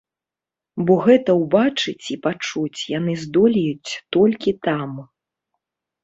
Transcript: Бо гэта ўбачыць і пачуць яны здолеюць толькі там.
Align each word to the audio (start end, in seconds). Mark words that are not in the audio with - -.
Бо 0.85 0.93
гэта 1.07 1.31
ўбачыць 1.41 2.05
і 2.15 2.15
пачуць 2.25 2.79
яны 2.97 3.13
здолеюць 3.25 3.91
толькі 4.17 4.55
там. 4.69 4.97